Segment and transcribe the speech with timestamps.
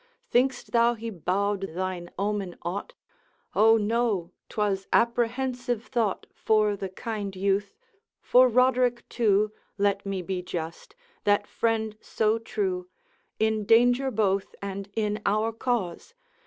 [0.31, 2.95] Think'st thou he bowed thine omen aught?
[3.53, 7.77] O no' 't was apprehensive thought For the kind youth,
[8.19, 10.95] for Roderick too Let me be just
[11.25, 12.89] that friend so true;
[13.37, 16.15] In danger both, and in our cause!